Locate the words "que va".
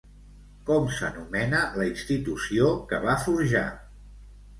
2.93-3.19